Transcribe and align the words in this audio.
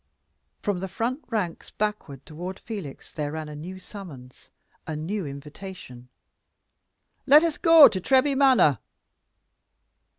From 0.63 0.79
the 0.79 0.87
front 0.87 1.23
ranks 1.29 1.69
backward 1.69 2.25
toward 2.25 2.57
Felix 2.57 3.11
there 3.11 3.33
ran 3.33 3.47
a 3.47 3.55
new 3.55 3.77
summons 3.77 4.49
a 4.87 4.95
new 4.95 5.27
invitation. 5.27 6.09
"Let 7.27 7.43
us 7.43 7.59
go 7.59 7.87
to 7.87 8.01
Treby 8.01 8.35
Manor!" 8.35 8.79